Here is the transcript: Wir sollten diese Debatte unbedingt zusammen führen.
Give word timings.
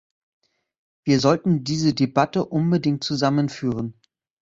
Wir 1.03 1.19
sollten 1.19 1.63
diese 1.63 1.93
Debatte 1.93 2.43
unbedingt 2.45 3.03
zusammen 3.03 3.49
führen. 3.49 4.01